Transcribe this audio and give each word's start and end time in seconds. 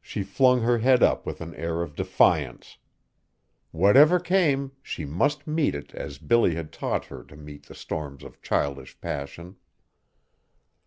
She 0.00 0.22
flung 0.22 0.62
her 0.62 0.78
head 0.78 1.02
up 1.02 1.26
with 1.26 1.42
an 1.42 1.54
air 1.56 1.82
of 1.82 1.94
defiance. 1.94 2.78
Whatever 3.70 4.18
came, 4.18 4.72
she 4.82 5.04
must 5.04 5.46
meet 5.46 5.74
it 5.74 5.94
as 5.94 6.16
Billy 6.16 6.54
had 6.54 6.72
taught 6.72 7.04
her 7.04 7.22
to 7.24 7.36
meet 7.36 7.64
the 7.66 7.74
storms 7.74 8.24
of 8.24 8.40
childish 8.40 8.98
passion. 9.02 9.56